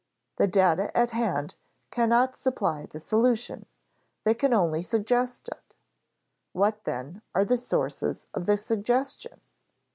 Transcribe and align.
The 0.37 0.47
data 0.47 0.89
at 0.97 1.11
hand 1.11 1.57
cannot 1.91 2.35
supply 2.35 2.87
the 2.87 2.99
solution; 2.99 3.67
they 4.23 4.33
can 4.33 4.51
only 4.51 4.81
suggest 4.81 5.47
it. 5.49 5.75
What, 6.53 6.85
then, 6.85 7.21
are 7.35 7.45
the 7.45 7.55
sources 7.55 8.25
of 8.33 8.47
the 8.47 8.57
suggestion? 8.57 9.41